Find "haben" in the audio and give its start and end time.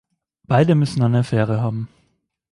1.61-1.87